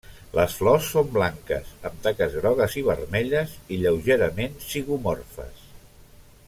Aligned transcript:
Les 0.35 0.53
flors 0.59 0.87
són 0.93 1.11
blanques 1.17 1.67
amb 1.89 2.01
taques 2.07 2.39
grogues 2.39 2.79
i 2.81 2.85
vermelles, 2.89 3.55
i 3.77 3.81
lleugerament 3.83 4.59
zigomorfes. 4.71 5.65